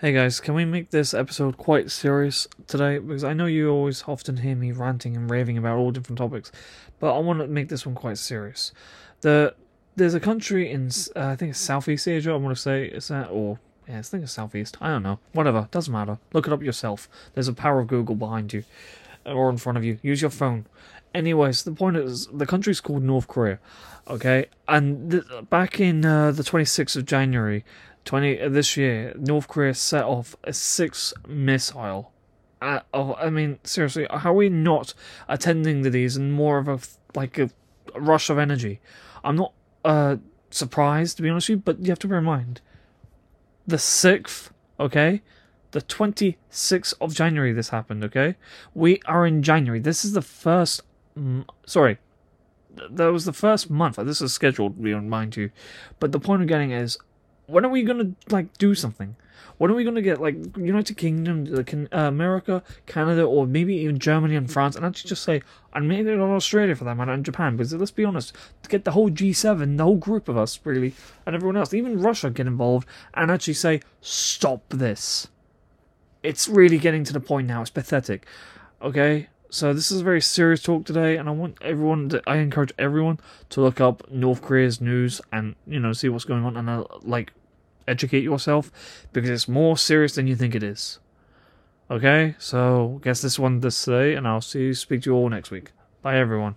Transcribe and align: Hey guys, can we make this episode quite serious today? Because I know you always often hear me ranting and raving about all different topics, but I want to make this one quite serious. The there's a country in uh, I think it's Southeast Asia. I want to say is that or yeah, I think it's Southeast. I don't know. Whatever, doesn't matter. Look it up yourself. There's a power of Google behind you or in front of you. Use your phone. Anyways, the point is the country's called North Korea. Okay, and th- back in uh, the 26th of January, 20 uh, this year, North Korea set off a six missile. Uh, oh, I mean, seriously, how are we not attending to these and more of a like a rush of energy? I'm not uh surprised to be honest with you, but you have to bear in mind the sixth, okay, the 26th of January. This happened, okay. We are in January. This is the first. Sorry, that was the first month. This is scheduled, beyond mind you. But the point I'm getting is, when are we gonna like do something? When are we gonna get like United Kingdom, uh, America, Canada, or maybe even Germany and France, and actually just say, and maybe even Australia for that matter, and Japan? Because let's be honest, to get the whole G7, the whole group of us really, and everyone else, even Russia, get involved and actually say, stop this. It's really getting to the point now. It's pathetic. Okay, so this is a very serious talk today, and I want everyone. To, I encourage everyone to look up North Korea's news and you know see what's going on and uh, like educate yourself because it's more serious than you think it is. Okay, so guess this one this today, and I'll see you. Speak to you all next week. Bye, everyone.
Hey 0.00 0.12
guys, 0.12 0.38
can 0.38 0.54
we 0.54 0.66
make 0.66 0.90
this 0.90 1.14
episode 1.14 1.56
quite 1.56 1.90
serious 1.90 2.46
today? 2.66 2.98
Because 2.98 3.24
I 3.24 3.32
know 3.32 3.46
you 3.46 3.70
always 3.70 4.04
often 4.06 4.38
hear 4.38 4.54
me 4.54 4.70
ranting 4.70 5.16
and 5.16 5.30
raving 5.30 5.56
about 5.56 5.78
all 5.78 5.90
different 5.90 6.18
topics, 6.18 6.52
but 7.00 7.14
I 7.14 7.20
want 7.20 7.38
to 7.38 7.46
make 7.46 7.70
this 7.70 7.86
one 7.86 7.94
quite 7.94 8.18
serious. 8.18 8.72
The 9.22 9.54
there's 9.96 10.12
a 10.12 10.20
country 10.20 10.70
in 10.70 10.90
uh, 11.16 11.28
I 11.28 11.36
think 11.36 11.50
it's 11.50 11.60
Southeast 11.60 12.06
Asia. 12.06 12.32
I 12.32 12.36
want 12.36 12.54
to 12.54 12.60
say 12.60 12.84
is 12.84 13.08
that 13.08 13.30
or 13.30 13.58
yeah, 13.88 14.00
I 14.00 14.02
think 14.02 14.24
it's 14.24 14.32
Southeast. 14.32 14.76
I 14.80 14.88
don't 14.88 15.02
know. 15.02 15.20
Whatever, 15.32 15.68
doesn't 15.70 15.92
matter. 15.92 16.18
Look 16.34 16.46
it 16.46 16.52
up 16.52 16.62
yourself. 16.62 17.08
There's 17.32 17.48
a 17.48 17.54
power 17.54 17.80
of 17.80 17.86
Google 17.86 18.14
behind 18.14 18.52
you 18.52 18.64
or 19.24 19.48
in 19.48 19.56
front 19.56 19.78
of 19.78 19.84
you. 19.84 19.98
Use 20.02 20.20
your 20.20 20.30
phone. 20.30 20.66
Anyways, 21.14 21.62
the 21.62 21.72
point 21.72 21.96
is 21.96 22.26
the 22.26 22.44
country's 22.46 22.80
called 22.80 23.04
North 23.04 23.28
Korea. 23.28 23.58
Okay, 24.06 24.46
and 24.68 25.12
th- 25.12 25.24
back 25.48 25.80
in 25.80 26.04
uh, 26.04 26.30
the 26.32 26.42
26th 26.42 26.96
of 26.96 27.06
January, 27.06 27.64
20 28.04 28.40
uh, 28.40 28.48
this 28.48 28.76
year, 28.76 29.14
North 29.16 29.48
Korea 29.48 29.74
set 29.74 30.04
off 30.04 30.36
a 30.44 30.52
six 30.52 31.14
missile. 31.26 32.12
Uh, 32.60 32.80
oh, 32.92 33.14
I 33.14 33.30
mean, 33.30 33.58
seriously, 33.64 34.06
how 34.10 34.30
are 34.30 34.34
we 34.34 34.48
not 34.48 34.94
attending 35.28 35.82
to 35.82 35.90
these 35.90 36.16
and 36.16 36.32
more 36.32 36.58
of 36.58 36.68
a 36.68 36.78
like 37.14 37.38
a 37.38 37.50
rush 37.94 38.30
of 38.30 38.38
energy? 38.38 38.80
I'm 39.22 39.36
not 39.36 39.52
uh 39.84 40.16
surprised 40.50 41.16
to 41.16 41.22
be 41.22 41.28
honest 41.28 41.48
with 41.48 41.58
you, 41.58 41.62
but 41.64 41.80
you 41.80 41.90
have 41.90 41.98
to 42.00 42.08
bear 42.08 42.18
in 42.18 42.24
mind 42.24 42.60
the 43.66 43.78
sixth, 43.78 44.52
okay, 44.78 45.22
the 45.70 45.80
26th 45.80 46.94
of 47.00 47.14
January. 47.14 47.52
This 47.52 47.70
happened, 47.70 48.04
okay. 48.04 48.36
We 48.74 49.00
are 49.06 49.26
in 49.26 49.42
January. 49.42 49.80
This 49.80 50.04
is 50.04 50.12
the 50.12 50.22
first. 50.22 50.82
Sorry, 51.66 51.98
that 52.90 53.06
was 53.06 53.24
the 53.24 53.32
first 53.32 53.70
month. 53.70 53.96
This 53.96 54.20
is 54.20 54.32
scheduled, 54.32 54.82
beyond 54.82 55.10
mind 55.10 55.36
you. 55.36 55.50
But 56.00 56.12
the 56.12 56.20
point 56.20 56.42
I'm 56.42 56.46
getting 56.46 56.72
is, 56.72 56.98
when 57.46 57.64
are 57.64 57.68
we 57.68 57.82
gonna 57.82 58.12
like 58.30 58.56
do 58.58 58.74
something? 58.74 59.16
When 59.58 59.70
are 59.70 59.74
we 59.74 59.84
gonna 59.84 60.02
get 60.02 60.20
like 60.20 60.56
United 60.56 60.96
Kingdom, 60.96 61.64
uh, 61.92 61.98
America, 61.98 62.62
Canada, 62.86 63.22
or 63.24 63.46
maybe 63.46 63.76
even 63.76 63.98
Germany 63.98 64.34
and 64.34 64.50
France, 64.50 64.74
and 64.74 64.84
actually 64.84 65.08
just 65.08 65.22
say, 65.22 65.42
and 65.72 65.88
maybe 65.88 66.10
even 66.10 66.20
Australia 66.20 66.74
for 66.74 66.84
that 66.84 66.96
matter, 66.96 67.12
and 67.12 67.24
Japan? 67.24 67.56
Because 67.56 67.72
let's 67.72 67.90
be 67.90 68.04
honest, 68.04 68.34
to 68.62 68.68
get 68.68 68.84
the 68.84 68.92
whole 68.92 69.10
G7, 69.10 69.76
the 69.76 69.84
whole 69.84 69.96
group 69.96 70.28
of 70.28 70.36
us 70.36 70.58
really, 70.64 70.94
and 71.24 71.36
everyone 71.36 71.56
else, 71.56 71.72
even 71.72 72.00
Russia, 72.00 72.30
get 72.30 72.46
involved 72.46 72.88
and 73.14 73.30
actually 73.30 73.54
say, 73.54 73.80
stop 74.00 74.62
this. 74.70 75.28
It's 76.22 76.48
really 76.48 76.78
getting 76.78 77.04
to 77.04 77.12
the 77.12 77.20
point 77.20 77.46
now. 77.46 77.60
It's 77.60 77.70
pathetic. 77.70 78.26
Okay, 78.82 79.28
so 79.54 79.72
this 79.72 79.92
is 79.92 80.00
a 80.00 80.04
very 80.04 80.20
serious 80.20 80.60
talk 80.60 80.84
today, 80.84 81.16
and 81.16 81.28
I 81.28 81.32
want 81.32 81.58
everyone. 81.62 82.08
To, 82.08 82.20
I 82.26 82.38
encourage 82.38 82.72
everyone 82.76 83.20
to 83.50 83.60
look 83.60 83.80
up 83.80 84.10
North 84.10 84.42
Korea's 84.42 84.80
news 84.80 85.20
and 85.30 85.54
you 85.64 85.78
know 85.78 85.92
see 85.92 86.08
what's 86.08 86.24
going 86.24 86.44
on 86.44 86.56
and 86.56 86.68
uh, 86.68 86.84
like 87.02 87.32
educate 87.86 88.24
yourself 88.24 88.72
because 89.12 89.30
it's 89.30 89.46
more 89.46 89.76
serious 89.76 90.16
than 90.16 90.26
you 90.26 90.34
think 90.34 90.56
it 90.56 90.64
is. 90.64 90.98
Okay, 91.88 92.34
so 92.36 92.98
guess 93.04 93.22
this 93.22 93.38
one 93.38 93.60
this 93.60 93.84
today, 93.84 94.16
and 94.16 94.26
I'll 94.26 94.40
see 94.40 94.60
you. 94.60 94.74
Speak 94.74 95.02
to 95.02 95.10
you 95.10 95.16
all 95.16 95.28
next 95.28 95.52
week. 95.52 95.70
Bye, 96.02 96.18
everyone. 96.18 96.56